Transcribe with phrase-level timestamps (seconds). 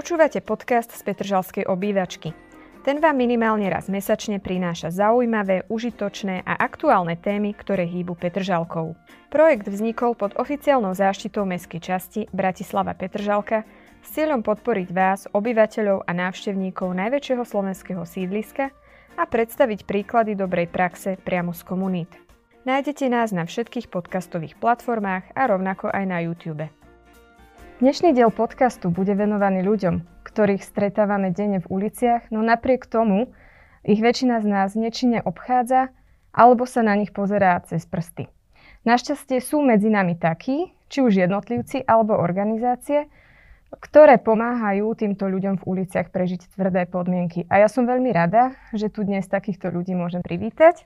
[0.00, 2.32] Počúvate podcast z Petržalskej obývačky.
[2.88, 8.96] Ten vám minimálne raz mesačne prináša zaujímavé, užitočné a aktuálne témy, ktoré hýbu Petržalkou.
[9.28, 13.68] Projekt vznikol pod oficiálnou záštitou mestskej časti Bratislava Petržalka
[14.00, 18.72] s cieľom podporiť vás, obyvateľov a návštevníkov najväčšieho slovenského sídliska
[19.20, 22.16] a predstaviť príklady dobrej praxe priamo z komunít.
[22.64, 26.79] Nájdete nás na všetkých podcastových platformách a rovnako aj na YouTube.
[27.80, 33.32] Dnešný diel podcastu bude venovaný ľuďom, ktorých stretávame denne v uliciach, no napriek tomu
[33.88, 35.88] ich väčšina z nás nečine obchádza
[36.28, 38.28] alebo sa na nich pozerá cez prsty.
[38.84, 43.08] Našťastie sú medzi nami takí, či už jednotlivci alebo organizácie,
[43.72, 47.48] ktoré pomáhajú týmto ľuďom v uliciach prežiť tvrdé podmienky.
[47.48, 50.84] A ja som veľmi rada, že tu dnes takýchto ľudí môžem privítať.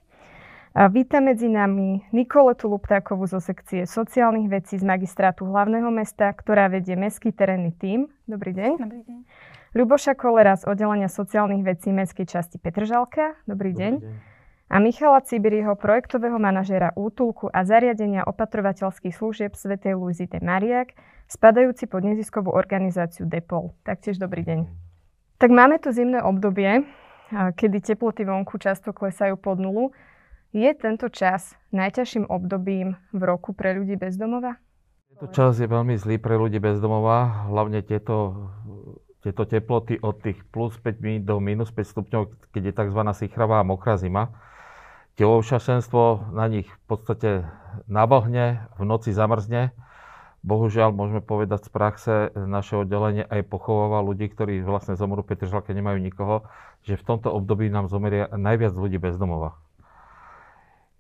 [0.75, 6.67] A vítam medzi nami Nikoletu Luptákovú zo sekcie sociálnych vecí z magistrátu hlavného mesta, ktorá
[6.67, 8.11] vedie mestský terénny tím.
[8.27, 8.83] Dobrý deň.
[8.83, 9.19] Dobrý deň.
[9.71, 13.39] Ľuboša Kolera z oddelenia sociálnych vecí mestskej časti Petržalka.
[13.47, 13.93] Dobrý, Dobrý deň.
[14.03, 14.15] deň.
[14.67, 20.99] A Michala Cibiriho, projektového manažéra útulku a zariadenia opatrovateľských služieb Svetej Luizite Mariak,
[21.31, 23.79] spadajúci pod neziskovú organizáciu DEPOL.
[23.87, 24.67] Taktiež dobrý deň.
[25.39, 26.83] Tak máme tu zimné obdobie,
[27.31, 29.95] kedy teploty vonku často klesajú pod nulu
[30.55, 34.63] je tento čas najťažším obdobím v roku pre ľudí bez domova?
[35.11, 38.51] Tento čas je veľmi zlý pre ľudí bez domova, hlavne tieto,
[39.19, 42.23] tieto teploty od tých plus 5 do minus 5 stupňov,
[42.55, 43.01] keď je tzv.
[43.19, 44.31] sichravá a mokrá zima.
[45.19, 47.31] Telovšašenstvo na nich v podstate
[47.91, 49.75] navlhne, v noci zamrzne.
[50.47, 55.75] Bohužiaľ, môžeme povedať z praxe, naše oddelenie aj pochováva ľudí, ktorí vlastne zomrú v Petržalke,
[55.75, 56.47] nemajú nikoho,
[56.87, 59.64] že v tomto období nám zomeria najviac ľudí bez domova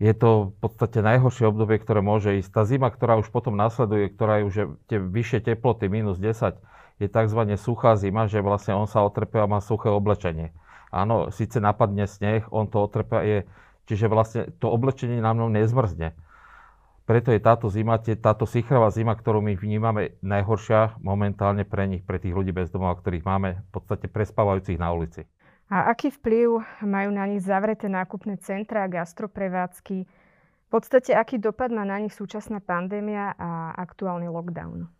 [0.02, 2.50] je to v podstate najhoršie obdobie, ktoré môže ísť.
[2.50, 4.54] Tá zima, ktorá už potom nasleduje, ktorá je už
[4.90, 6.58] tie vyššie teploty, minus 10,
[6.98, 7.40] je tzv.
[7.58, 10.50] suchá zima, že vlastne on sa otrpe a má suché oblečenie.
[10.94, 13.38] Áno, síce napadne sneh, on to otrpe je,
[13.90, 16.14] čiže vlastne to oblečenie nám nezmrzne.
[17.04, 22.16] Preto je táto zima, táto sichravá zima, ktorú my vnímame, najhoršia momentálne pre nich, pre
[22.16, 25.28] tých ľudí bez domova, ktorých máme v podstate prespávajúcich na ulici.
[25.72, 30.04] A aký vplyv majú na nich zavreté nákupné centra a gastroprevádzky?
[30.04, 34.90] V podstate, aký dopad má na nich súčasná pandémia a aktuálny lockdown?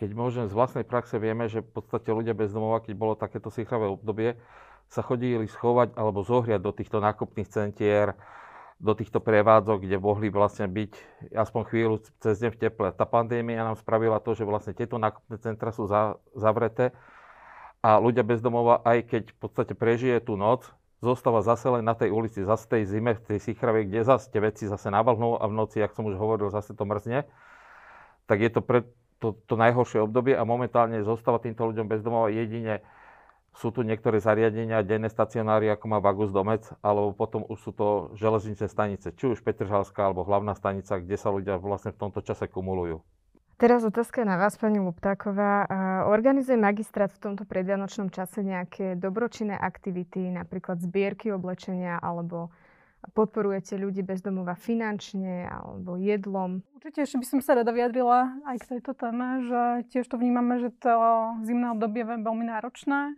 [0.00, 3.54] Keď môžem z vlastnej praxe, vieme, že v podstate ľudia bez domova, keď bolo takéto
[3.54, 4.34] sichravé obdobie,
[4.90, 8.18] sa chodili schovať alebo zohriať do týchto nákupných centier,
[8.82, 10.92] do týchto prevádzok, kde mohli vlastne byť
[11.38, 12.88] aspoň chvíľu cez deň v teple.
[12.90, 16.90] Tá pandémia nám spravila to, že vlastne tieto nákupné centra sú za, zavreté
[17.82, 20.70] a ľudia bezdomova, aj keď v podstate prežije tú noc,
[21.02, 24.38] zostáva zase len na tej ulici, zase tej zime, v tej Sichravej, kde zase tie
[24.38, 27.26] veci zase navalhnú a v noci, jak som už hovoril, zase to mrzne,
[28.30, 28.86] tak je to pre
[29.22, 32.82] to, to najhoršie obdobie a momentálne zostáva týmto ľuďom bezdomova jedine
[33.54, 38.10] sú tu niektoré zariadenia, denné stacionáry, ako má Vagus Domec, alebo potom už sú to
[38.16, 42.48] železničné stanice, či už Petržalská alebo hlavná stanica, kde sa ľudia vlastne v tomto čase
[42.48, 43.04] kumulujú.
[43.62, 45.70] Teraz otázka na vás, pani Luptáková.
[46.10, 52.50] Organizuje magistrát v tomto predvianočnom čase nejaké dobročinné aktivity, napríklad zbierky oblečenia, alebo
[53.14, 56.66] podporujete ľudí bez domova finančne alebo jedlom?
[56.74, 59.62] Určite ešte by som sa rada vyjadrila aj k tejto téme, že
[59.94, 60.90] tiež to vnímame, že to
[61.46, 63.14] zimné obdobie je veľmi náročné.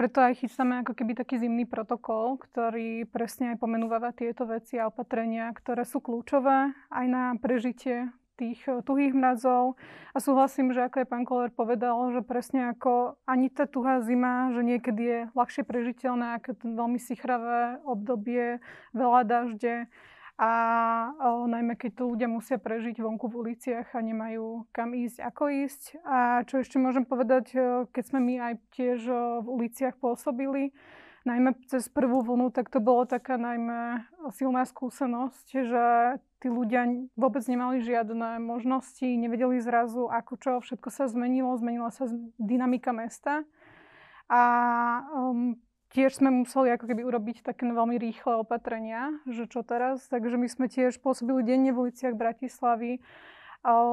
[0.00, 4.88] Preto aj chystáme ako keby taký zimný protokol, ktorý presne aj pomenúva tieto veci a
[4.88, 8.08] opatrenia, ktoré sú kľúčové aj na prežitie
[8.40, 9.76] tých eh, tuhých mrazov.
[10.16, 14.50] A súhlasím, že ako aj pán Koller povedal, že presne ako ani tá tuhá zima,
[14.56, 18.58] že niekedy je ľahšie prežiteľná, ako ten veľmi sichravé obdobie,
[18.96, 19.86] veľa dažde.
[20.40, 20.52] A
[21.20, 25.52] o, najmä keď to ľudia musia prežiť vonku v uliciach a nemajú kam ísť, ako
[25.68, 26.00] ísť.
[26.00, 30.72] A čo ešte môžem povedať, eh, keď sme my aj tiež eh, v uliciach pôsobili,
[31.28, 35.84] najmä cez prvú vlnu, tak to bolo taká najmä silná skúsenosť, že
[36.40, 42.08] tí ľudia vôbec nemali žiadne možnosti, nevedeli zrazu, ako čo, všetko sa zmenilo, zmenila sa
[42.40, 43.44] dynamika mesta.
[44.26, 44.42] A
[45.12, 45.60] um,
[45.92, 50.08] tiež sme museli ako keby urobiť také veľmi rýchle opatrenia, že čo teraz.
[50.08, 52.98] Takže my sme tiež pôsobili denne v uliciach Bratislavy,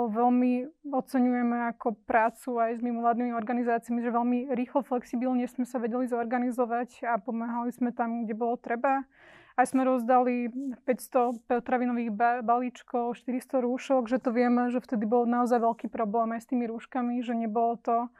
[0.07, 0.63] Veľmi
[0.95, 7.03] oceňujeme ako prácu aj s mimovládnymi organizáciami, že veľmi rýchlo, flexibilne sme sa vedeli zorganizovať
[7.03, 9.03] a pomáhali sme tam, kde bolo treba.
[9.57, 10.53] Aj sme rozdali
[10.85, 12.13] 500 potravinových
[12.45, 16.69] balíčkov, 400 rúšok, že to vieme, že vtedy bol naozaj veľký problém aj s tými
[16.69, 18.13] rúškami, že nebolo to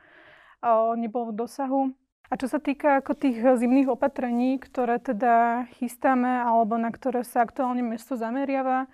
[0.98, 1.82] nebolo v dosahu.
[2.28, 7.46] A čo sa týka ako tých zimných opatrení, ktoré teda chystáme alebo na ktoré sa
[7.46, 8.90] aktuálne mesto zameriava,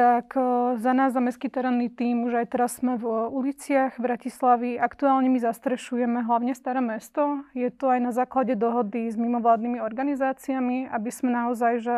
[0.00, 0.32] tak
[0.80, 3.04] za nás, za Mestský terénny tým, už aj teraz sme v
[3.36, 4.80] uliciach Bratislavy.
[4.80, 7.44] Aktuálne my zastrešujeme hlavne Staré mesto.
[7.52, 11.96] Je to aj na základe dohody s mimovládnymi organizáciami, aby sme naozaj, že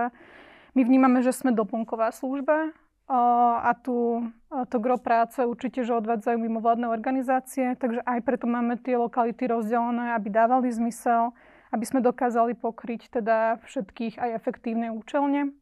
[0.74, 2.74] my vnímame, že sme doplnková služba
[3.06, 8.98] a tu to gro práce určite, že odvádzajú mimovládne organizácie, takže aj preto máme tie
[8.98, 11.30] lokality rozdelené, aby dávali zmysel,
[11.70, 15.54] aby sme dokázali pokryť teda všetkých aj efektívne účelne.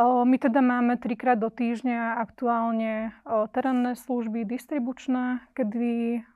[0.00, 3.14] My teda máme trikrát do týždňa aktuálne
[3.54, 6.26] terénne služby distribučné, kedy,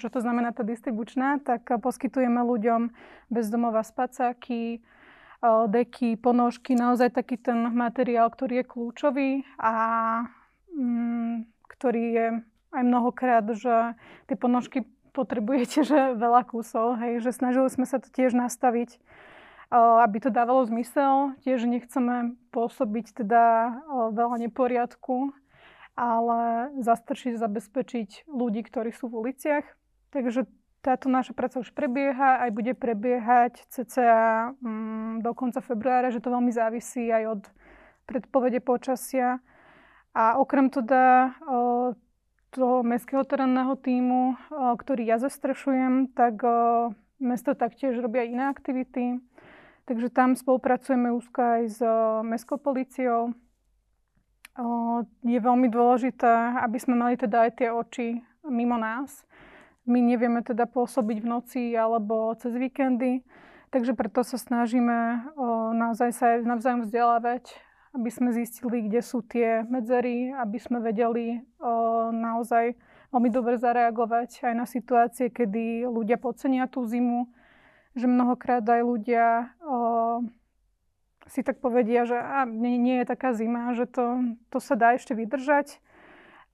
[0.00, 2.96] čo to znamená tá distribučná, tak poskytujeme ľuďom
[3.28, 4.80] bezdomova spacáky,
[5.44, 9.72] deky, ponožky, naozaj taký ten materiál, ktorý je kľúčový a
[10.72, 11.44] mm,
[11.76, 12.26] ktorý je
[12.72, 13.96] aj mnohokrát, že
[14.28, 18.96] tie ponožky potrebujete že veľa kusov, hej, že snažili sme sa to tiež nastaviť
[19.70, 21.38] aby to dávalo zmysel.
[21.46, 23.44] Tiež nechceme pôsobiť teda
[24.10, 25.30] veľa neporiadku,
[25.94, 29.66] ale zastršiť, zabezpečiť ľudí, ktorí sú v uliciach.
[30.10, 30.50] Takže
[30.80, 36.32] táto naša práca už prebieha, aj bude prebiehať cca mm, do konca februára, že to
[36.32, 37.42] veľmi závisí aj od
[38.08, 39.38] predpovede počasia.
[40.10, 41.30] A okrem teda
[42.50, 46.90] toho mestského terénneho týmu, ktorý ja zastrešujem, tak o,
[47.22, 49.22] mesto taktiež robia iné aktivity.
[49.90, 51.82] Takže tam spolupracujeme úzko aj s
[52.22, 53.34] mestskou policiou.
[55.26, 59.26] Je veľmi dôležité, aby sme mali teda aj tie oči mimo nás.
[59.90, 63.26] My nevieme teda pôsobiť v noci alebo cez víkendy,
[63.74, 65.26] takže preto sa snažíme
[65.74, 67.50] naozaj sa navzájom vzdelávať,
[67.90, 71.42] aby sme zistili, kde sú tie medzery, aby sme vedeli
[72.14, 72.78] naozaj
[73.10, 77.26] veľmi dobre zareagovať aj na situácie, kedy ľudia podcenia tú zimu,
[77.98, 79.50] že mnohokrát aj ľudia
[81.30, 84.98] si tak povedia, že a, nie, nie je taká zima, že to, to sa dá
[84.98, 85.78] ešte vydržať,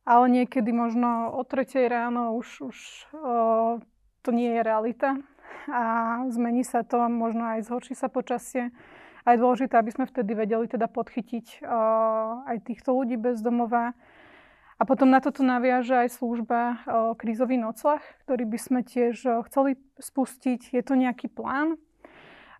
[0.04, 2.78] ale niekedy možno o tretej ráno už, už
[3.16, 3.26] o,
[4.20, 5.16] to nie je realita
[5.72, 5.82] a
[6.28, 8.70] zmení sa to, možno aj zhorší sa počasie.
[9.26, 11.80] A je dôležité, aby sme vtedy vedeli teda podchytiť o,
[12.46, 13.96] aj týchto ľudí bez domova,
[14.76, 16.74] a potom na toto naviaže aj služba o,
[17.16, 20.76] krízový noclah, ktorý by sme tiež chceli spustiť.
[20.76, 21.80] Je to nejaký plán.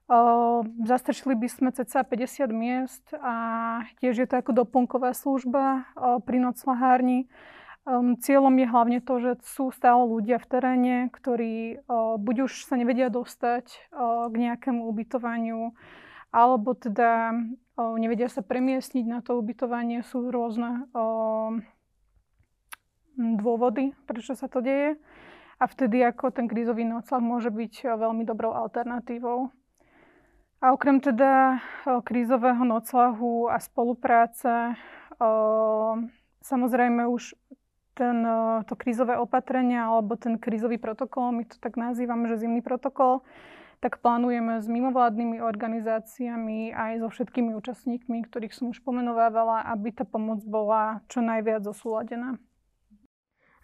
[0.06, 3.35] O, zastrčili by sme cca 50 miest a
[3.99, 7.26] tiež je to ako doplnková služba o, pri noclahárni.
[7.82, 12.70] Um, cieľom je hlavne to, že sú stále ľudia v teréne, ktorí o, buď už
[12.70, 15.75] sa nevedia dostať o, k nejakému ubytovaniu,
[16.31, 17.35] alebo teda
[17.99, 20.06] nevedia sa premiestniť na to ubytovanie.
[20.06, 21.59] Sú rôzne o,
[23.19, 25.02] dôvody, prečo sa to deje.
[25.59, 29.50] A vtedy ako ten krízový noclah môže byť veľmi dobrou alternatívou.
[30.67, 31.63] A okrem teda
[32.03, 34.75] krízového noclahu a spolupráce,
[36.43, 37.39] samozrejme už
[37.95, 38.27] ten,
[38.67, 43.23] to krízové opatrenie alebo ten krízový protokol, my to tak nazývame, že zimný protokol,
[43.79, 50.03] tak plánujeme s mimovládnymi organizáciami aj so všetkými účastníkmi, ktorých som už pomenovávala, aby tá
[50.03, 52.43] pomoc bola čo najviac zosúladená.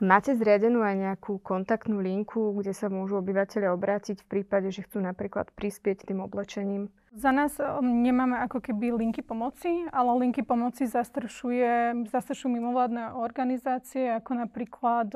[0.02, 4.98] Máte zriadenú aj nejakú kontaktnú linku, kde sa môžu obyvateľe obrátiť v prípade, že chcú
[4.98, 6.90] napríklad prispieť tým oblečením?
[7.14, 14.10] Za nás um, nemáme ako keby linky pomoci, ale linky pomoci zastršuje, zastršujú mimovládne organizácie,
[14.10, 15.14] ako napríklad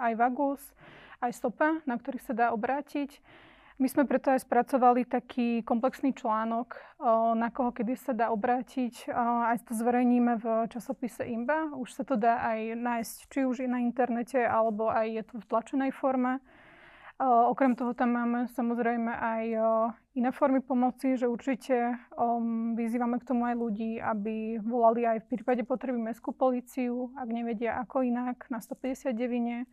[0.00, 0.64] aj Vagus,
[1.20, 3.20] aj Stopa, na ktorých sa dá obrátiť.
[3.80, 6.76] My sme preto aj spracovali taký komplexný článok,
[7.34, 9.08] na koho kedy sa dá obrátiť.
[9.12, 11.74] Aj to zverejníme v časopise IMBA.
[11.80, 15.48] Už sa to dá aj nájsť, či už na internete, alebo aj je to v
[15.48, 16.38] tlačenej forme.
[17.22, 19.44] Okrem toho tam máme samozrejme aj
[20.18, 21.94] iné formy pomoci, že určite
[22.74, 27.78] vyzývame k tomu aj ľudí, aby volali aj v prípade potreby mestskú políciu, ak nevedia
[27.78, 29.64] ako inak, na 159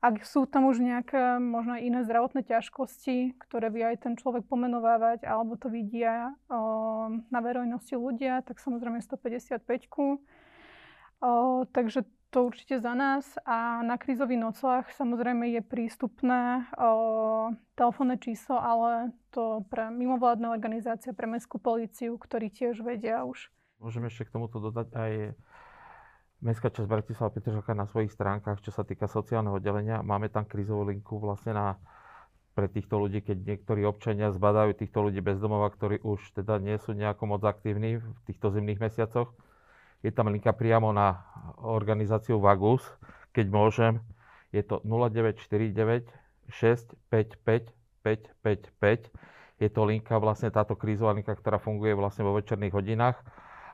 [0.00, 5.24] ak sú tam už nejaké možno iné zdravotné ťažkosti, ktoré vie aj ten človek pomenovávať,
[5.24, 9.64] alebo to vidia o, na verejnosti ľudia, tak samozrejme 155
[9.96, 13.24] o, Takže to určite za nás.
[13.48, 21.16] A na krízový noclách samozrejme je prístupné o, telefónne číslo, ale to pre mimovládne organizácie,
[21.16, 23.48] pre mestskú políciu, ktorí tiež vedia už.
[23.80, 25.12] Môžeme ešte k tomuto dodať aj
[26.44, 30.84] Mestská časť Bratislava Petržalka na svojich stránkach, čo sa týka sociálneho oddelenia, máme tam krízovú
[30.84, 31.66] linku vlastne na,
[32.52, 36.92] pre týchto ľudí, keď niektorí občania zbadajú týchto ľudí bezdomova, ktorí už teda nie sú
[36.92, 39.32] nejako moc aktívni v týchto zimných mesiacoch.
[40.04, 41.24] Je tam linka priamo na
[41.64, 42.84] organizáciu Vagus,
[43.32, 43.92] keď môžem.
[44.52, 46.04] Je to 0949
[46.52, 47.76] 655
[48.06, 49.10] 555.
[49.58, 53.18] Je to linka, vlastne táto krízová linka, ktorá funguje vlastne vo večerných hodinách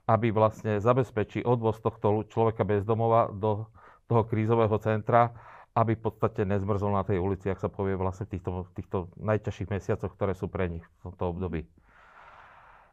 [0.07, 3.71] aby vlastne zabezpečí odvoz tohto človeka bez domova do
[4.11, 5.31] toho krízového centra,
[5.73, 9.73] aby v podstate nezmrzol na tej ulici, ak sa povie vlastne v týchto, týchto najťažších
[9.73, 11.65] mesiacoch, ktoré sú pre nich v tomto období.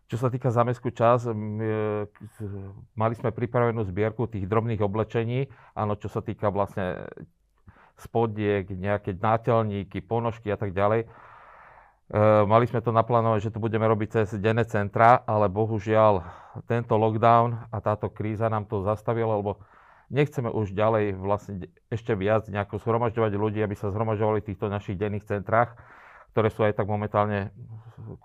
[0.10, 1.28] Čo sa týka zamestku čas,
[2.98, 7.06] mali sme pripravenú zbierku tých drobných oblečení, áno, čo sa týka vlastne
[8.00, 11.06] spodiek, nejaké nátelníky, ponožky a tak ďalej.
[12.10, 12.18] E,
[12.50, 16.26] mali sme to naplánované, že to budeme robiť cez denné centra, ale bohužiaľ
[16.66, 19.62] tento lockdown a táto kríza nám to zastavila, lebo
[20.10, 24.98] nechceme už ďalej vlastne ešte viac nejako zhromažďovať ľudí, aby sa zhromažďovali v týchto našich
[24.98, 25.78] denných centrách,
[26.34, 27.54] ktoré sú aj tak momentálne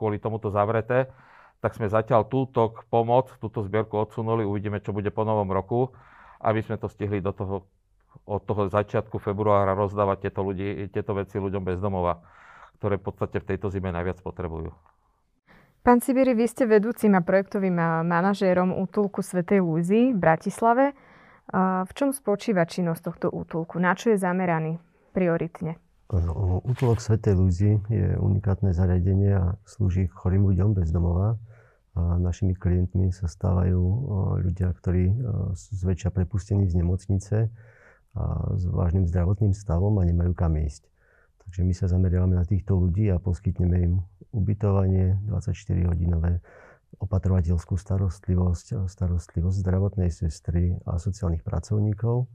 [0.00, 1.12] kvôli tomuto zavreté.
[1.60, 5.92] Tak sme zatiaľ túto pomoc, túto zbierku odsunuli, uvidíme, čo bude po novom roku,
[6.40, 7.68] aby sme to stihli do toho,
[8.24, 12.20] od toho začiatku februára rozdávať tieto, ľudí, tieto veci ľuďom bez domova,
[12.84, 14.68] ktoré v podstate v tejto zime najviac potrebujú.
[15.80, 20.92] Pán Sibiri, vy ste vedúcim a projektovým manažérom útulku Svetej Lúzy v Bratislave.
[21.48, 23.80] V čom spočíva činnosť tohto útulku?
[23.80, 24.76] Na čo je zameraný
[25.16, 25.80] prioritne?
[26.68, 31.40] Útulok Svetej Lúzy je unikátne zariadenie a slúži chorým ľuďom bez domova
[31.96, 33.80] a našimi klientmi sa stávajú
[34.44, 35.08] ľudia, ktorí
[35.56, 37.48] sú zväčša prepustení z nemocnice
[38.12, 38.24] a
[38.56, 40.84] s vážnym zdravotným stavom a nemajú kam ísť.
[41.54, 44.02] Takže my sa zameriavame na týchto ľudí a poskytneme im
[44.34, 46.42] ubytovanie, 24-hodinové
[46.98, 52.26] opatrovateľskú starostlivosť, starostlivosť zdravotnej sestry a sociálnych pracovníkov.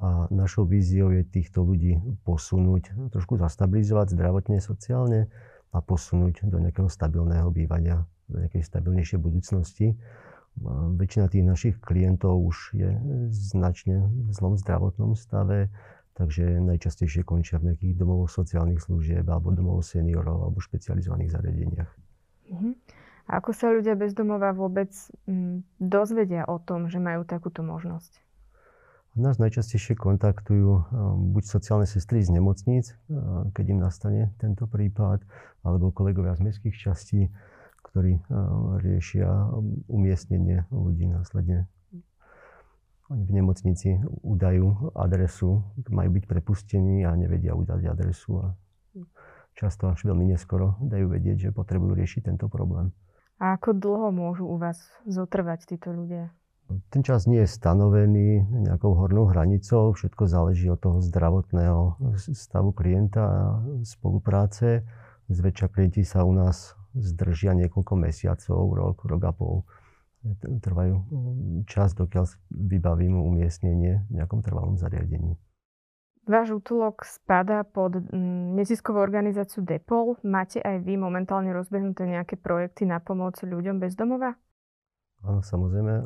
[0.00, 5.28] A našou víziou je týchto ľudí posunúť, trošku zastabilizovať zdravotne, sociálne
[5.76, 9.92] a posunúť do nejakého stabilného bývania do nejakej stabilnejšej budúcnosti.
[10.96, 12.96] Väčšina tých našich klientov už je
[13.28, 15.68] značne v zlom zdravotnom stave,
[16.18, 21.90] takže najčastejšie končia v nejakých domovoch sociálnych služieb alebo domovoch seniorov alebo špecializovaných zariadeniach.
[22.50, 22.74] Uh-huh.
[23.30, 24.90] A ako sa ľudia bez domova vôbec
[25.30, 28.18] m, dozvedia o tom, že majú takúto možnosť?
[29.18, 30.94] Nás najčastejšie kontaktujú
[31.34, 32.94] buď sociálne sestry z nemocníc,
[33.50, 35.26] keď im nastane tento prípad,
[35.66, 37.26] alebo kolegovia z mestských častí,
[37.82, 38.22] ktorí eh,
[38.84, 39.26] riešia
[39.88, 41.66] umiestnenie ľudí následne.
[43.08, 48.46] Oni v nemocnici udajú adresu, majú byť prepustení a nevedia udať adresu a
[49.56, 52.92] často až veľmi neskoro dajú vedieť, že potrebujú riešiť tento problém.
[53.40, 56.34] A ako dlho môžu u vás zotrvať títo ľudia?
[56.92, 61.96] Ten čas nie je stanovený nejakou hornou hranicou, všetko záleží od toho zdravotného
[62.36, 63.40] stavu klienta a
[63.88, 64.84] spolupráce.
[65.32, 69.64] Zväčša klienti sa u nás zdržia niekoľko mesiacov, rok, rok a pol.
[70.42, 70.94] Trvajú
[71.70, 75.38] čas, dokiaľ vybavím umiestnenie v nejakom trvalom zariadení.
[76.28, 80.20] Váš útulok spadá pod mm, neziskovú organizáciu DEPOL.
[80.28, 84.36] Máte aj vy momentálne rozbehnuté nejaké projekty na pomoc ľuďom bez domova?
[85.24, 86.04] Áno, samozrejme.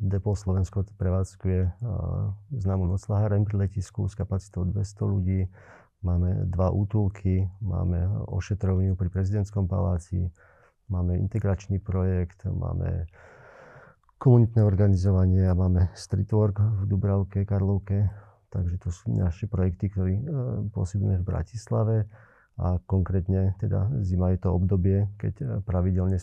[0.00, 1.84] DEPOL Slovensko prevádzkuje
[2.48, 5.40] známu noclaháreň pri letisku s kapacitou 200 ľudí
[6.04, 10.28] Máme dva útulky, máme ošetrovňu pri prezidentskom paláci,
[10.88, 13.06] máme integračný projekt, máme
[14.16, 18.08] komunitné organizovanie a máme streetwork v Dubravke, Karlovke.
[18.48, 20.22] Takže to sú naše projekty, ktoré e,
[20.72, 21.96] pôsobíme v Bratislave
[22.56, 26.16] a konkrétne teda zima je to obdobie, keď e, pravidelne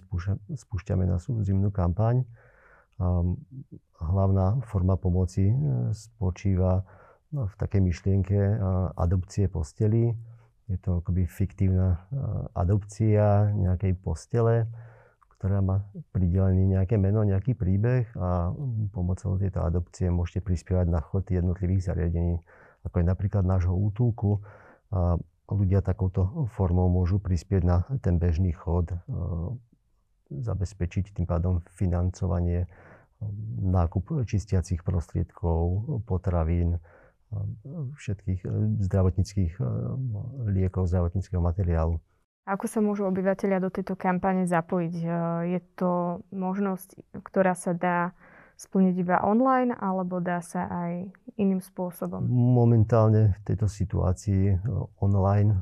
[0.55, 2.25] spúšťame našu zimnú kampaň.
[2.97, 3.21] A
[4.01, 5.55] hlavná forma pomoci e,
[5.93, 6.81] spočíva
[7.33, 8.37] No, v takej myšlienke
[8.93, 10.13] adopcie posteli.
[10.71, 12.07] Je to akoby fiktívna
[12.55, 14.67] adopcia nejakej postele,
[15.35, 15.83] ktorá má
[16.15, 18.55] pridelený nejaké meno, nejaký príbeh a
[18.95, 22.39] pomocou tejto adopcie môžete prispievať na chod jednotlivých zariadení,
[22.87, 24.39] ako je napríklad nášho útulku.
[24.95, 25.19] A
[25.51, 28.95] ľudia takouto formou môžu prispieť na ten bežný chod,
[30.31, 32.71] zabezpečiť tým pádom financovanie,
[33.59, 36.79] nákup čistiacich prostriedkov, potravín,
[37.97, 38.49] všetkých e,
[38.83, 39.63] zdravotníckých e,
[40.51, 41.99] liekov, zdravotníckého materiálu.
[42.43, 44.95] Ako sa môžu obyvateľia do tejto kampane zapojiť?
[44.99, 45.07] E,
[45.55, 48.11] je to možnosť, ktorá sa dá
[48.53, 51.09] splniť iba online, alebo dá sa aj
[51.41, 52.21] iným spôsobom?
[52.29, 54.61] Momentálne v tejto situácii
[55.01, 55.57] online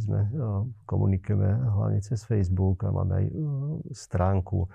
[0.00, 0.24] sme
[0.88, 3.26] komunikujeme hlavne cez Facebook a máme aj
[3.92, 4.66] stránku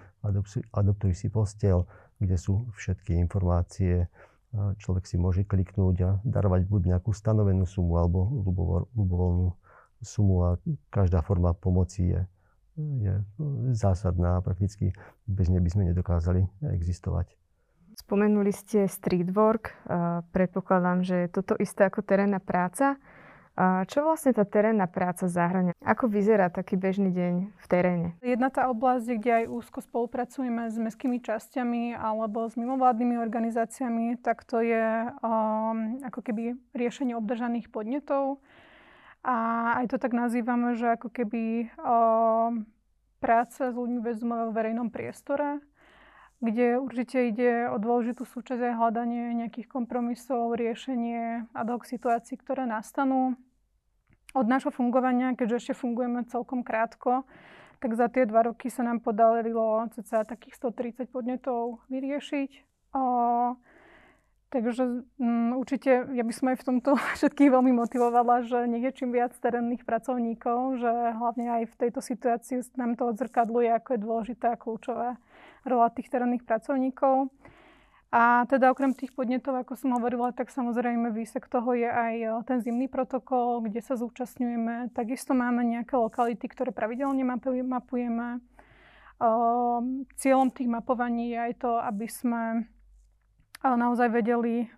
[0.71, 1.83] Adoptuj si postel,
[2.15, 4.07] kde sú všetky informácie
[4.53, 8.29] človek si môže kliknúť a darovať buď nejakú stanovenú sumu alebo
[8.93, 9.49] ľubovoľnú
[10.03, 10.49] sumu a
[10.93, 12.21] každá forma pomoci je,
[12.77, 13.13] je
[13.73, 14.93] zásadná a prakticky
[15.25, 16.45] bez nej by sme nedokázali
[16.75, 17.33] existovať.
[17.93, 19.73] Spomenuli ste street work.
[20.33, 22.97] Predpokladám, že je toto isté ako terénna práca.
[23.53, 25.77] A čo vlastne tá terénna práca zahrania?
[25.85, 28.07] Ako vyzerá taký bežný deň v teréne?
[28.25, 34.41] Jedna tá oblasť, kde aj úzko spolupracujeme s mestskými časťami alebo s mimovládnymi organizáciami, tak
[34.41, 38.41] to je um, ako keby riešenie obdržaných podnetov.
[39.21, 39.35] A
[39.85, 42.65] aj to tak nazývame, že ako keby um,
[43.21, 45.61] práca s ľuďmi bez v verejnom priestore
[46.43, 52.67] kde určite ide o dôležitú súčasť aj hľadanie nejakých kompromisov, riešenie ad hoc situácií, ktoré
[52.67, 53.39] nastanú.
[54.35, 57.23] Od nášho fungovania, keďže ešte fungujeme celkom krátko,
[57.79, 62.51] tak za tie dva roky sa nám podarilo cca takých 130 podnetov vyriešiť.
[62.91, 63.01] O,
[64.53, 69.09] Takže um, určite ja by som aj v tomto všetkých veľmi motivovala, že je čím
[69.09, 74.53] viac terénnych pracovníkov, že hlavne aj v tejto situácii nám to odzrkadluje, ako je dôležitá
[74.53, 75.17] a kľúčová
[75.63, 77.31] rola tých terénnych pracovníkov.
[78.13, 82.61] A teda okrem tých podnetov, ako som hovorila, tak samozrejme výsek toho je aj ten
[82.61, 84.93] zimný protokol, kde sa zúčastňujeme.
[84.93, 87.25] Takisto máme nejaké lokality, ktoré pravidelne
[87.65, 88.37] mapujeme.
[90.21, 92.69] Cieľom tých mapovaní je aj to, aby sme
[93.65, 94.69] naozaj vedeli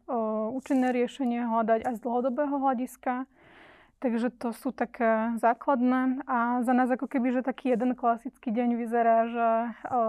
[0.56, 3.28] účinné riešenie hľadať aj z dlhodobého hľadiska.
[4.06, 6.22] Takže to sú také základné.
[6.30, 9.50] A za nás ako keby, že taký jeden klasický deň vyzerá, že
[9.90, 10.02] o,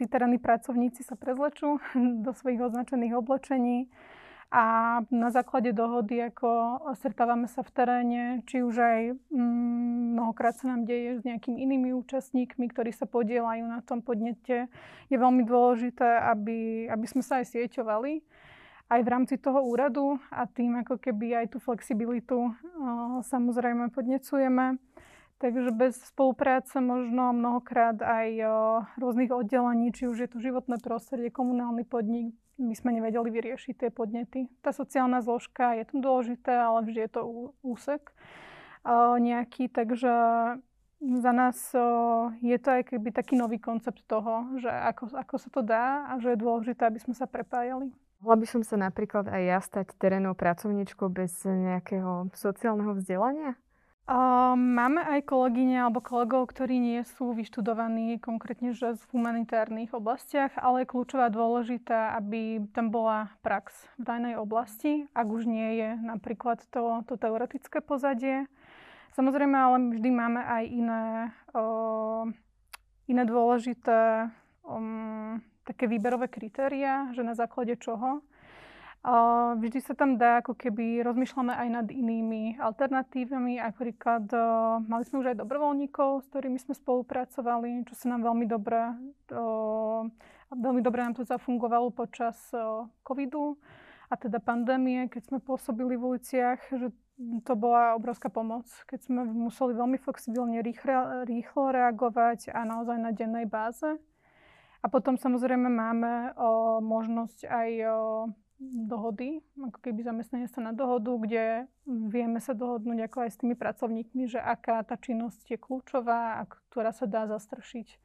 [0.00, 1.76] tí terénni pracovníci sa prezlečú
[2.24, 3.92] do svojich označených oblečení
[4.48, 4.64] a
[5.12, 10.88] na základe dohody, ako stretávame sa v teréne, či už aj mm, mnohokrát sa nám
[10.88, 14.72] deje s nejakými inými účastníkmi, ktorí sa podielajú na tom podnete,
[15.12, 18.24] je veľmi dôležité, aby, aby sme sa aj sieťovali
[18.88, 22.56] aj v rámci toho úradu a tým ako keby aj tú flexibilitu
[23.20, 24.80] samozrejme podnecujeme.
[25.38, 28.42] Takže bez spolupráce možno mnohokrát aj
[28.98, 33.90] rôznych oddelení, či už je to životné prostredie, komunálny podnik, my sme nevedeli vyriešiť tie
[33.94, 34.50] podnety.
[34.66, 37.22] Tá sociálna zložka je tam dôležité, ale vždy je to
[37.62, 38.10] úsek
[39.22, 40.10] nejaký, takže
[40.98, 41.70] za nás
[42.42, 46.18] je to aj keby taký nový koncept toho, že ako, ako sa to dá a
[46.18, 47.94] že je dôležité, aby sme sa prepájali.
[48.18, 53.54] Mohla by som sa napríklad aj ja stať terénou pracovníčkou bez nejakého sociálneho vzdelania?
[54.08, 60.56] Uh, máme aj kolegyne alebo kolegov, ktorí nie sú vyštudovaní konkrétne že v humanitárnych oblastiach,
[60.56, 65.88] ale je kľúčová dôležitá, aby tam bola prax v danej oblasti, ak už nie je
[66.00, 68.48] napríklad to, to teoretické pozadie.
[69.12, 71.04] Samozrejme, ale vždy máme aj iné,
[71.52, 72.24] uh,
[73.12, 74.32] iné dôležité
[74.64, 75.36] um,
[75.68, 78.24] také výberové kritéria, že na základe čoho
[79.54, 83.62] Vždy sa tam dá, ako keby rozmýšľame aj nad inými alternatívami.
[83.62, 84.26] Napríklad
[84.90, 88.98] mali sme už aj dobrovoľníkov, s ktorými sme spolupracovali, čo sa nám veľmi dobre,
[90.50, 92.36] veľmi dobre nám to zafungovalo počas
[93.06, 93.54] covidu
[94.10, 96.90] a teda pandémie, keď sme pôsobili v uliciach, že
[97.46, 103.14] to bola obrovská pomoc, keď sme museli veľmi flexibilne rýchlo, rýchlo reagovať a naozaj na
[103.14, 103.94] dennej báze.
[104.78, 107.96] A potom samozrejme máme o, možnosť aj o,
[108.60, 113.54] dohody, ako keby zamestnanie sa na dohodu, kde vieme sa dohodnúť ako aj s tými
[113.54, 117.98] pracovníkmi, že aká tá činnosť je kľúčová a ktorá sa dá zastršiť.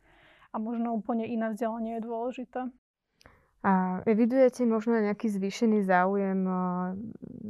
[0.54, 2.62] A možno úplne iné vzdelanie je dôležité.
[3.64, 6.46] A evidujete možno nejaký zvýšený záujem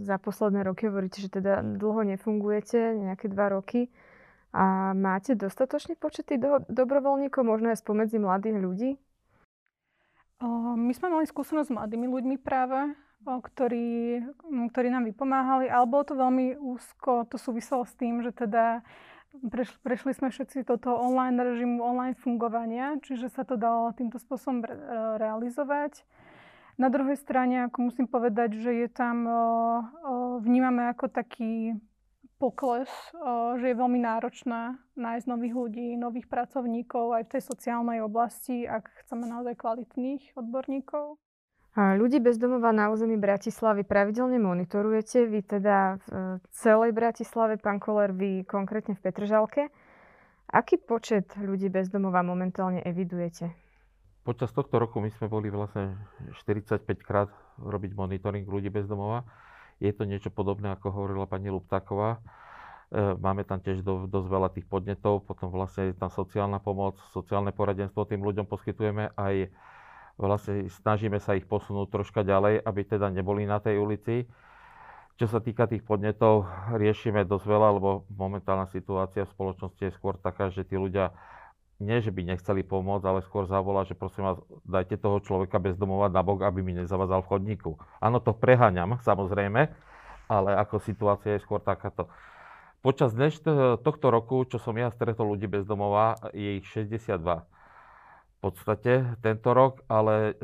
[0.06, 0.88] za posledné roky?
[0.88, 3.90] Hovoríte, že teda dlho nefungujete, nejaké dva roky.
[4.54, 8.92] A máte dostatočný počet tých do- dobrovoľníkov, možno aj spomedzi mladých ľudí?
[10.76, 12.92] My sme mali skúsenosť s mladými ľuďmi práve,
[13.24, 14.20] ktorí,
[14.76, 18.84] ktorí nám vypomáhali, ale bolo to veľmi úzko, to súviselo s tým, že teda
[19.48, 24.20] prešli, prešli sme všetci do toho online režimu, online fungovania, čiže sa to dalo týmto
[24.20, 24.76] spôsobom re,
[25.24, 26.04] realizovať.
[26.76, 29.24] Na druhej strane, ako musím povedať, že je tam,
[30.44, 31.78] vnímame ako taký
[32.44, 32.92] pokles,
[33.56, 38.84] že je veľmi náročné nájsť nových ľudí, nových pracovníkov aj v tej sociálnej oblasti, ak
[39.08, 41.16] chceme naozaj kvalitných odborníkov.
[41.74, 45.26] Ľudí bez domova na území Bratislavy pravidelne monitorujete.
[45.26, 49.74] Vy teda v e, celej Bratislave, pán Koller, vy konkrétne v Petržalke.
[50.54, 53.50] Aký počet ľudí bez domova momentálne evidujete?
[54.22, 55.98] Počas tohto roku my sme boli vlastne
[56.46, 59.26] 45 krát robiť monitoring ľudí bez domova.
[59.84, 62.16] Je to niečo podobné, ako hovorila pani Luptáková.
[62.16, 62.20] E,
[63.20, 67.52] máme tam tiež do, dosť veľa tých podnetov, potom vlastne je tam sociálna pomoc, sociálne
[67.52, 69.52] poradenstvo tým ľuďom poskytujeme aj
[70.18, 74.30] vlastne snažíme sa ich posunúť troška ďalej, aby teda neboli na tej ulici.
[75.14, 80.18] Čo sa týka tých podnetov, riešime dosť veľa, lebo momentálna situácia v spoločnosti je skôr
[80.18, 81.14] taká, že tí ľudia
[81.82, 85.74] nie, že by nechceli pomôcť, ale skôr zavolá, že prosím vás, dajte toho človeka bez
[85.76, 87.78] domova na bok, aby mi nezavazal v chodníku.
[87.98, 89.74] Áno, to preháňam, samozrejme,
[90.30, 92.08] ale ako situácia je skôr takáto.
[92.84, 93.40] Počas dneš
[93.80, 99.56] tohto roku, čo som ja stretol ľudí bez domova, je ich 62 v podstate tento
[99.56, 100.36] rok, ale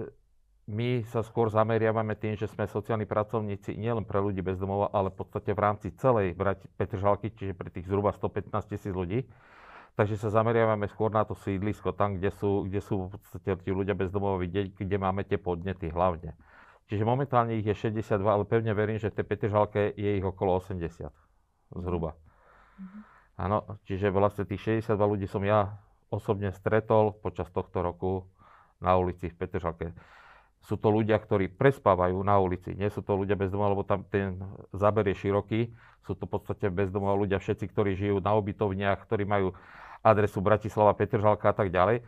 [0.72, 5.12] my sa skôr zameriavame tým, že sme sociálni pracovníci nielen pre ľudí bez domova, ale
[5.12, 6.38] v podstate v rámci celej
[6.80, 9.28] Petržalky, čiže pre tých zhruba 115 tisíc ľudí.
[10.00, 13.76] Takže sa zameriavame skôr na to sídlisko, tam, kde sú, kde sú v podstate tí
[13.76, 16.40] ľudia bez domova vidieť, kde máme tie podnety hlavne.
[16.88, 20.64] Čiže momentálne ich je 62, ale pevne verím, že v tej Petržalke je ich okolo
[20.64, 21.12] 80
[21.84, 22.16] zhruba.
[22.80, 23.00] Mhm.
[23.44, 25.76] Áno, čiže vlastne tých 62 ľudí som ja
[26.08, 28.24] osobne stretol počas tohto roku
[28.80, 29.92] na ulici v Petržalke
[30.60, 32.76] sú to ľudia, ktorí prespávajú na ulici.
[32.76, 34.36] Nie sú to ľudia bez domova, lebo tam ten
[34.76, 35.72] záber je široký.
[36.04, 39.56] Sú to v podstate bez domova ľudia všetci, ktorí žijú na obytovniach, ktorí majú
[40.04, 42.04] adresu Bratislava, Petržalka a tak ďalej.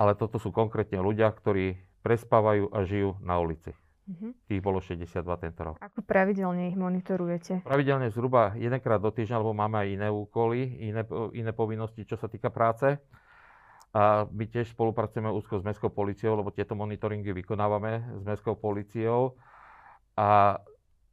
[0.00, 3.70] Ale toto sú konkrétne ľudia, ktorí prespávajú a žijú na ulici.
[4.02, 4.30] Mm-hmm.
[4.50, 5.76] Tých bolo 62 tento rok.
[5.78, 7.62] Ako pravidelne ich monitorujete?
[7.62, 11.06] Pravidelne zhruba jedenkrát do týždňa, lebo máme aj iné úkoly, iné,
[11.38, 12.98] iné povinnosti, čo sa týka práce.
[13.94, 19.38] A my tiež spolupracujeme úzko s Mestskou policiou, lebo tieto monitoringy vykonávame s Mestskou policiou
[20.18, 20.58] a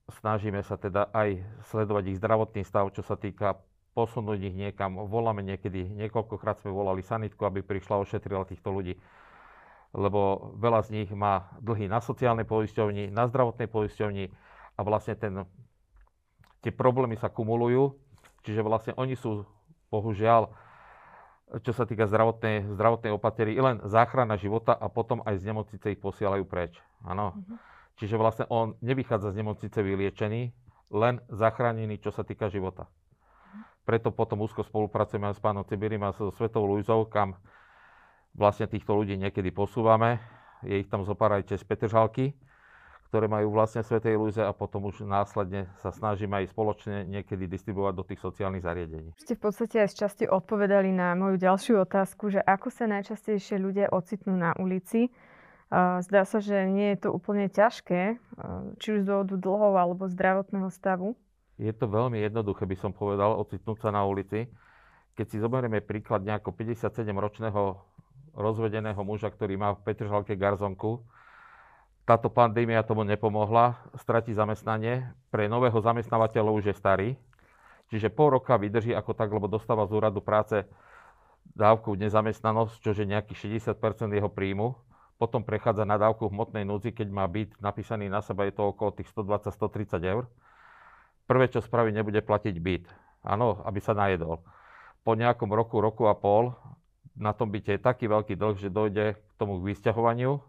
[0.10, 3.62] snažíme sa teda aj sledovať ich zdravotný stav, čo sa týka
[3.94, 4.96] posunúť ich niekam.
[5.10, 8.98] Voláme niekedy, niekoľkokrát sme volali sanitku, aby prišla ošetrila týchto ľudí,
[9.94, 14.30] lebo veľa z nich má dlhy na sociálnej poisťovni, na zdravotnej poisťovni
[14.78, 15.34] a vlastne ten,
[16.62, 17.98] tie problémy sa kumulujú,
[18.46, 19.44] čiže vlastne oni sú
[19.90, 20.70] bohužiaľ
[21.50, 25.98] čo sa týka zdravotnej, zdravotnej opatery, len záchrana života a potom aj z nemocnice ich
[25.98, 26.78] posielajú preč.
[27.02, 27.34] Áno.
[27.34, 27.58] Uh-huh.
[27.98, 30.54] Čiže vlastne on nevychádza z nemocnice vyliečený,
[30.94, 32.86] len zachránený, čo sa týka života.
[33.90, 37.34] Preto potom úzko spolupracujeme s pánom Cibirim a so Svetou Luizou, kam
[38.38, 40.22] vlastne týchto ľudí niekedy posúvame.
[40.62, 42.38] Je ich tam zopár aj cez Petržalky
[43.10, 47.94] ktoré majú vlastne Svetej Luze a potom už následne sa snažíme aj spoločne niekedy distribuovať
[47.98, 49.10] do tých sociálnych zariadení.
[49.18, 53.58] Ste v podstate aj z časti odpovedali na moju ďalšiu otázku, že ako sa najčastejšie
[53.58, 55.10] ľudia ocitnú na ulici.
[55.74, 58.22] Zdá sa, že nie je to úplne ťažké,
[58.78, 61.18] či už z dôvodu dlhov alebo zdravotného stavu.
[61.60, 64.48] Je to veľmi jednoduché, by som povedal, ocitnúť sa na ulici.
[65.20, 67.76] Keď si zoberieme príklad nejako 57-ročného
[68.32, 71.04] rozvedeného muža, ktorý má v Petržalke garzonku,
[72.08, 75.12] táto pandémia tomu nepomohla, stratí zamestnanie.
[75.30, 77.10] Pre nového zamestnávateľa už je starý,
[77.94, 80.64] čiže pol roka vydrží ako tak, lebo dostáva z úradu práce
[81.54, 84.74] dávku nezamestnanosť, čo je nejakých 60% jeho príjmu.
[85.20, 88.96] Potom prechádza na dávku hmotnej núdzi, keď má byť napísaný na seba, je to okolo
[88.96, 90.24] tých 120-130 eur.
[91.30, 92.90] Prvé, čo spraví, nebude platiť byt.
[93.22, 94.42] Áno, aby sa najedol.
[95.06, 96.58] Po nejakom roku, roku a pol
[97.14, 100.42] na tom byte je taký veľký dlh, že dojde k tomu vysťahovaniu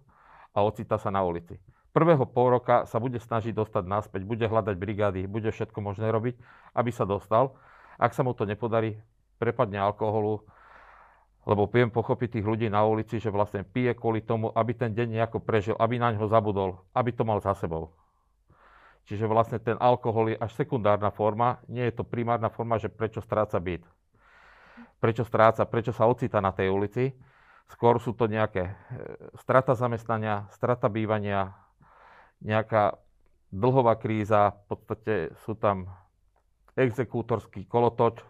[0.57, 1.61] a ocitá sa na ulici.
[1.93, 6.39] Prvého pol roka sa bude snažiť dostať naspäť, bude hľadať brigády, bude všetko možné robiť,
[6.73, 7.59] aby sa dostal.
[8.01, 8.97] Ak sa mu to nepodarí,
[9.43, 10.47] prepadne alkoholu,
[11.45, 15.19] lebo viem pochopiť tých ľudí na ulici, že vlastne pije kvôli tomu, aby ten deň
[15.19, 17.91] nejako prežil, aby na ňo zabudol, aby to mal za sebou.
[19.09, 23.19] Čiže vlastne ten alkohol je až sekundárna forma, nie je to primárna forma, že prečo
[23.25, 23.83] stráca byt.
[25.01, 27.11] Prečo stráca, prečo sa ocita na tej ulici.
[27.71, 28.73] Skôr sú to nejaké e,
[29.39, 31.55] strata zamestnania, strata bývania,
[32.43, 32.99] nejaká
[33.51, 35.15] dlhová kríza, v podstate
[35.47, 35.91] sú tam
[36.79, 38.23] exekútorský kolotoč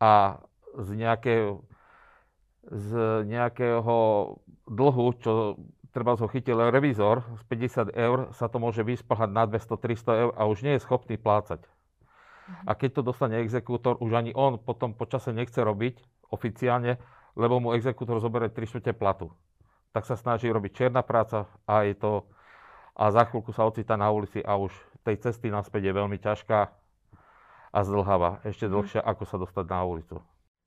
[0.00, 0.40] a
[0.76, 1.64] z nejakého,
[2.68, 2.90] z
[3.26, 3.96] nejakého
[4.68, 5.32] dlhu, čo
[5.90, 10.46] treba ho chytil revizor, z 50 eur sa to môže vyspahať na 200-300 eur a
[10.46, 11.62] už nie je schopný plácať.
[11.62, 12.64] Mhm.
[12.66, 16.98] A keď to dostane exekútor, už ani on potom počase nechce robiť oficiálne,
[17.38, 19.30] lebo mu exekútor zoberie 3 čtvrte platu.
[19.90, 22.30] Tak sa snaží robiť čierna práca a je to
[23.00, 24.74] a za chvíľku sa ocitá na ulici a už
[25.06, 26.58] tej cesty naspäť je veľmi ťažká
[27.70, 28.42] a zdlháva.
[28.44, 28.72] Ešte mhm.
[28.74, 30.16] dlhšia, ako sa dostať na ulicu.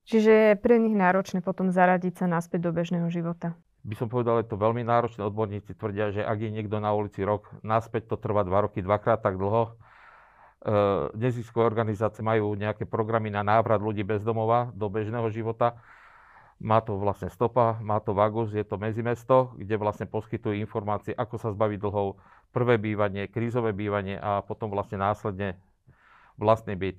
[0.03, 3.55] Čiže je pre nich náročné potom zaradiť sa naspäť do bežného života.
[3.84, 5.28] By som povedal, je to veľmi náročné.
[5.28, 9.19] Odborníci tvrdia, že ak je niekto na ulici rok, naspäť to trvá dva roky, dvakrát
[9.19, 9.67] tak dlho.
[9.67, 9.72] E,
[11.19, 15.76] neziskové organizácie majú nejaké programy na návrat ľudí bez domova do bežného života
[16.63, 21.36] má to vlastne stopa, má to Vagus, je to medzimesto, kde vlastne poskytujú informácie, ako
[21.36, 22.15] sa zbaviť dlhov,
[22.56, 25.60] prvé bývanie, krízové bývanie a potom vlastne následne
[26.39, 26.98] vlastný byt.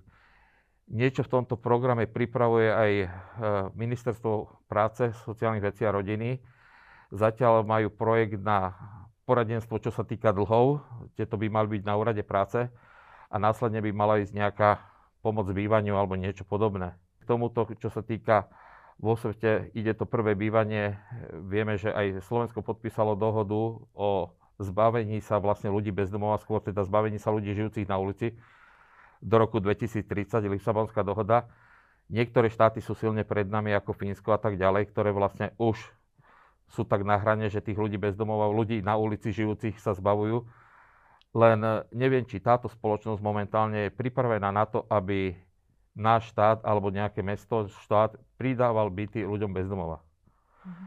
[0.93, 3.07] Niečo v tomto programe pripravuje aj e,
[3.73, 6.37] Ministerstvo práce, sociálnych vecí a rodiny.
[7.15, 8.75] Zatiaľ majú projekt na
[9.23, 10.83] poradenstvo, čo sa týka dlhov.
[11.15, 12.67] Tieto by mali byť na úrade práce
[13.31, 14.83] a následne by mala ísť nejaká
[15.23, 16.99] pomoc bývaniu alebo niečo podobné.
[17.23, 18.51] K tomuto, čo sa týka
[18.99, 20.99] vo svete ide to prvé bývanie.
[21.47, 26.83] Vieme, že aj Slovensko podpísalo dohodu o zbavení sa vlastne ľudí bez domova, skôr teda
[26.83, 28.35] zbavení sa ľudí žijúcich na ulici.
[29.25, 31.49] do roku 2030, Lisabonská dohoda.
[32.13, 35.81] Niektoré štáty sú silne pred nami, ako Fínsko a tak ďalej, ktoré vlastne už
[36.75, 40.43] sú tak na hrane, že tých ľudí bezdomov, ľudí na ulici žijúcich sa zbavujú.
[41.35, 45.39] Len neviem, či táto spoločnosť momentálne je pripravená na to, aby
[45.95, 50.03] náš štát alebo nejaké mesto, štát pridával byty ľuďom bezdomova.
[50.67, 50.85] Mhm.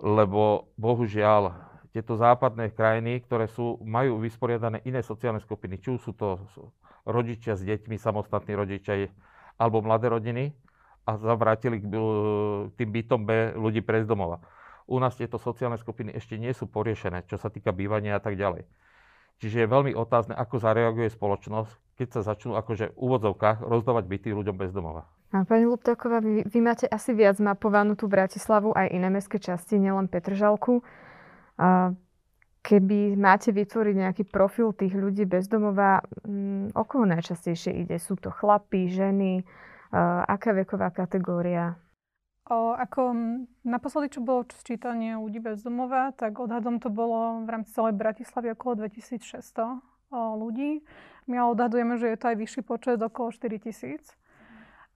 [0.00, 6.38] Lebo bohužiaľ tieto západné krajiny, ktoré sú, majú vysporiadané iné sociálne skupiny, či sú to
[7.02, 9.10] rodičia s deťmi, samostatní rodičia
[9.58, 10.44] alebo mladé rodiny
[11.04, 11.84] a zavrátili k
[12.78, 14.38] tým bytom B ľudí bez domova.
[14.90, 18.34] U nás tieto sociálne skupiny ešte nie sú poriešené, čo sa týka bývania a tak
[18.34, 18.66] ďalej.
[19.40, 24.28] Čiže je veľmi otázne, ako zareaguje spoločnosť, keď sa začnú akože v úvodzovkách rozdávať byty
[24.36, 25.08] ľuďom bez domova.
[25.30, 30.10] Pani Luptáková, vy, vy máte asi viac mapovanú tú Bratislavu aj iné mestské časti, nielen
[30.10, 30.82] Petržalku.
[31.54, 31.94] A
[32.66, 37.96] keby máte vytvoriť nejaký profil tých ľudí bezdomová, mm, o koho najčastejšie ide?
[38.02, 39.46] Sú to chlapí, ženy?
[39.94, 41.78] A, aká veková kategória?
[42.50, 43.14] O, ako
[43.62, 48.90] naposledy, čo bolo sčítanie ľudí bezdomová, tak odhadom to bolo v rámci celej Bratislavy okolo
[48.90, 49.70] 2600 o,
[50.34, 50.82] ľudí.
[51.30, 54.02] My odhadujeme, že je to aj vyšší počet, okolo 4000.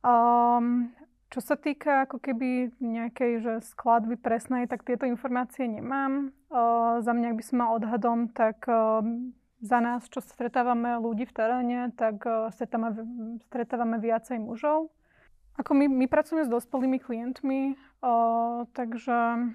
[0.03, 0.91] Um,
[1.31, 6.35] čo sa týka ako keby nejakej že skladby presnej, tak tieto informácie nemám.
[6.51, 8.99] Uh, za mňa, ak by som mal odhadom, tak uh,
[9.63, 14.91] za nás, čo stretávame ľudí v teréne, tak uh, stretávame, stretávame viacej mužov.
[15.55, 19.51] Ako my, my pracujeme s dospelými klientmi, uh, takže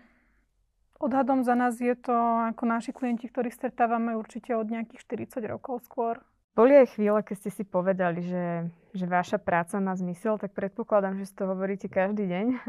[1.00, 2.14] odhadom za nás je to
[2.52, 6.20] ako naši klienti, ktorých stretávame určite od nejakých 40 rokov skôr.
[6.56, 11.16] Boli aj chvíle, keď ste si povedali, že, že vaša práca má zmysel, tak predpokladám,
[11.16, 12.48] že si to hovoríte každý deň.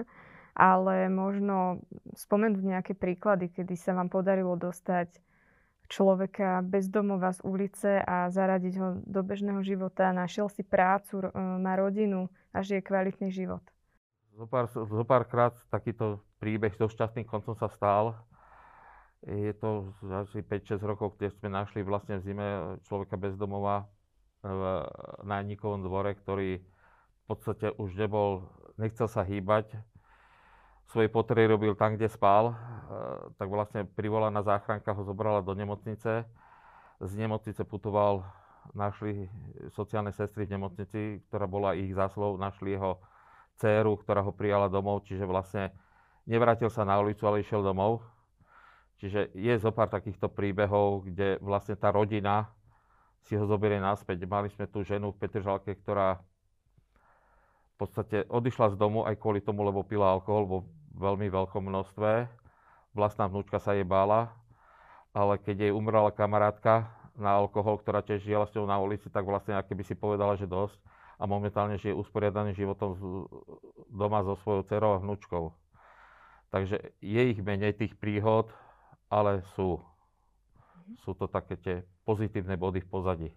[0.54, 1.82] Ale možno
[2.14, 5.29] spomenúť nejaké príklady, kedy sa vám podarilo dostať
[5.90, 12.31] človeka bezdomova z ulice a zaradiť ho do bežného života, našiel si prácu, má rodinu
[12.55, 13.61] a žije kvalitný život.
[14.38, 18.22] Zopár, zopárkrát takýto príbeh so šťastným koncom sa stal.
[19.26, 22.48] Je to asi 5-6 rokov, kde sme našli vlastne v zime
[22.88, 23.90] človeka bezdomova
[24.40, 24.88] v
[25.29, 28.48] nájnikovom dvore, ktorý v podstate už nebol,
[28.81, 29.76] nechcel sa hýbať,
[30.90, 32.55] svoje potreby robil tam, kde spal, e,
[33.38, 36.26] tak vlastne privolaná záchranka ho zobrala do nemocnice.
[37.00, 38.26] Z nemocnice putoval,
[38.76, 39.31] našli
[39.72, 41.00] sociálne sestry v nemocnici,
[41.31, 43.00] ktorá bola ich záslov, našli jeho
[43.57, 45.72] dceru, ktorá ho prijala domov, čiže vlastne
[46.29, 48.05] nevrátil sa na ulicu, ale išiel domov
[49.00, 52.53] Čiže je zo pár takýchto príbehov, kde vlastne tá rodina
[53.24, 54.29] si ho zoberie naspäť.
[54.29, 59.64] Mali sme tú ženu v Petržalke, ktorá v podstate odišla z domu aj kvôli tomu,
[59.64, 60.59] lebo pila alkohol vo
[60.94, 62.26] veľmi veľkom množstve.
[62.94, 64.35] Vlastná vnúčka sa jej bála,
[65.14, 69.26] ale keď jej umrala kamarátka na alkohol, ktorá tiež žila s ňou na ulici, tak
[69.26, 70.79] vlastne aké by si povedala, že dosť
[71.20, 72.96] a momentálne žije usporiadaným životom
[73.92, 75.53] doma so svojou dcerou a vnúčkou.
[76.50, 78.50] Takže je ich menej tých príhod,
[79.12, 79.79] ale sú,
[81.05, 83.31] sú to také tie pozitívne body v pozadí.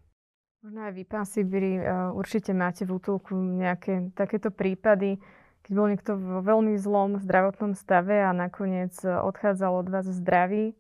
[0.63, 1.86] Možno aj vy, pán Sibiri, eh,
[2.16, 5.20] určite máte v útulku nejaké takéto prípady,
[5.63, 10.76] keď bol niekto vo veľmi zlom zdravotnom stave a nakoniec eh, odchádzal od vás zdravý.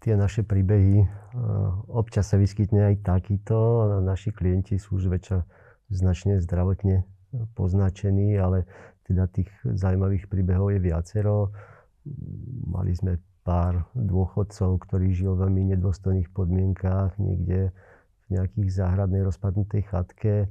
[0.00, 1.08] Tie naše príbehy, eh,
[1.90, 3.58] občas sa vyskytne aj takýto.
[4.00, 5.42] Naši klienti sú už väčšia
[5.90, 7.02] značne zdravotne
[7.58, 8.66] poznačení, ale
[9.06, 11.50] teda tých zaujímavých príbehov je viacero.
[12.66, 17.74] Mali sme pár dôchodcov, ktorí žijú v veľmi nedôstojných podmienkách, niekde
[18.26, 20.46] v nejakých záhradnej rozpadnutej chatke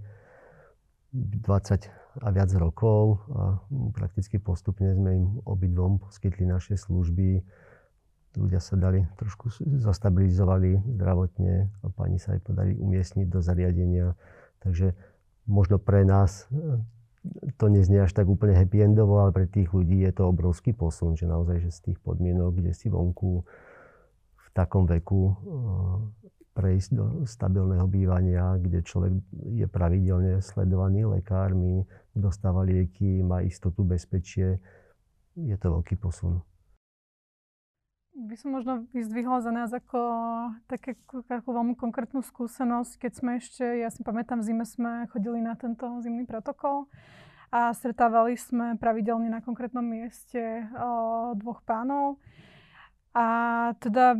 [1.15, 3.63] 20 a viac rokov a
[3.95, 7.43] prakticky postupne sme im obidvom poskytli naše služby.
[8.38, 9.49] Ľudia sa dali, trošku
[9.82, 14.13] zastabilizovali zdravotne a pani sa aj podali umiestniť do zariadenia.
[14.62, 14.93] Takže
[15.49, 16.45] možno pre nás
[17.60, 21.19] to neznie až tak úplne happy endovo, ale pre tých ľudí je to obrovský posun,
[21.19, 23.43] že naozaj, že z tých podmienok, kde si vonku
[24.39, 25.36] v takom veku eh,
[26.60, 29.15] prejsť do stabilného bývania, kde človek
[29.56, 34.60] je pravidelne sledovaný lekármi, dostáva lieky, má istotu, bezpečie,
[35.39, 36.43] je to veľký posun.
[38.19, 40.02] By som možno vyzdvihla za nás ako
[40.67, 41.00] také,
[41.32, 45.56] takú veľmi konkrétnu skúsenosť, keď sme ešte, ja si pamätám, v zime sme chodili na
[45.56, 46.91] tento zimný protokol
[47.48, 52.19] a stretávali sme pravidelne na konkrétnom mieste o, dvoch pánov.
[53.15, 54.13] A teda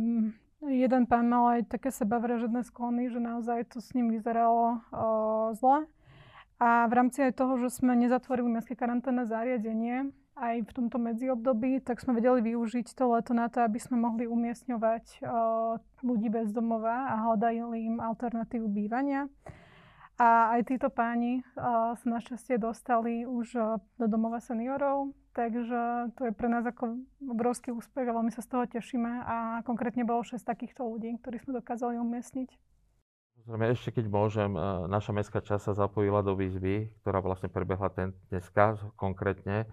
[0.64, 5.88] jeden pán mal aj také sebavražedné sklony, že naozaj to s ním vyzeralo o, zle.
[6.60, 11.84] A v rámci aj toho, že sme nezatvorili mestské karanténne zariadenie, aj v tomto medziobdobí,
[11.84, 15.20] tak sme vedeli využiť to leto na to, aby sme mohli umiestňovať
[16.00, 19.28] ľudí bez domova a hľadali im alternatívu bývania.
[20.20, 25.80] A aj títo páni uh, sa našťastie dostali už uh, do domova seniorov, takže
[26.18, 29.24] to je pre nás ako obrovský úspech a veľmi sa z toho tešíme.
[29.24, 32.50] A konkrétne bolo 6 takýchto ľudí, ktorí sme dokázali umiestniť.
[33.48, 34.52] Zrejme ešte keď môžem,
[34.92, 39.64] naša mestská časť sa zapojila do výzvy, ktorá vlastne prebehla ten dneska konkrétne,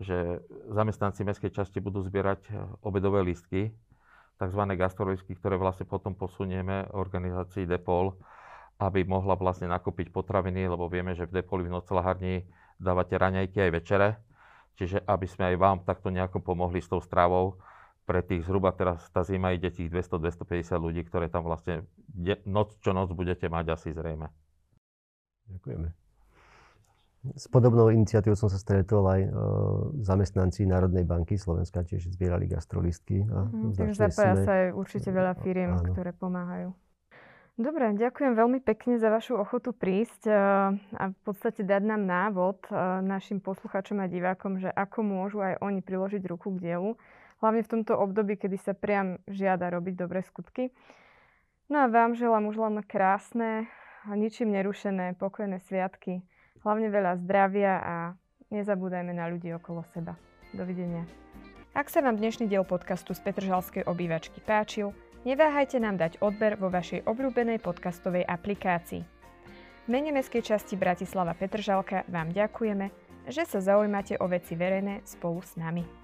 [0.00, 0.40] že
[0.72, 2.48] zamestnanci mestskej časti budú zbierať
[2.80, 3.76] obedové listky,
[4.40, 4.62] tzv.
[4.74, 8.16] gastrolistky, ktoré vlastne potom posunieme organizácii DEPOL
[8.82, 12.42] aby mohla vlastne nakúpiť potraviny, lebo vieme, že v Depoli v nocelahárni
[12.82, 14.08] dávate raňajky aj večere.
[14.74, 17.62] Čiže aby sme aj vám takto nejako pomohli s tou stravou,
[18.04, 21.88] pre tých zhruba teraz tá zima ide tých 200-250 ľudí, ktoré tam vlastne
[22.44, 24.28] noc čo noc budete mať asi zrejme.
[25.48, 25.88] Ďakujeme.
[27.32, 29.28] S podobnou iniciatívou som sa stretol aj e,
[30.04, 33.24] zamestnanci Národnej banky Slovenska, tiež zbierali gastrolistky.
[33.24, 36.76] A mm, takže zapája sa aj určite veľa firiem, ktoré pomáhajú.
[37.54, 40.34] Dobre, ďakujem veľmi pekne za vašu ochotu prísť eh,
[40.74, 45.62] a v podstate dať nám návod eh, našim poslucháčom a divákom, že ako môžu aj
[45.62, 46.98] oni priložiť ruku k dielu,
[47.38, 50.74] hlavne v tomto období, kedy sa priam žiada robiť dobré skutky.
[51.70, 53.70] No a vám želám už len krásne
[54.02, 56.26] a ničím nerušené pokojné sviatky,
[56.66, 57.96] hlavne veľa zdravia a
[58.50, 60.18] nezabúdajme na ľudí okolo seba.
[60.50, 61.06] Dovidenia.
[61.70, 64.90] Ak sa vám dnešný diel podcastu z Petržalskej obývačky páčil,
[65.24, 69.00] Neváhajte nám dať odber vo vašej obľúbenej podcastovej aplikácii.
[69.84, 72.92] V mene Mestskej časti Bratislava Petržalka vám ďakujeme,
[73.32, 76.03] že sa zaujímate o veci verejné spolu s nami.